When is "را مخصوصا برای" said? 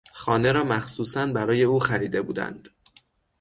0.51-1.63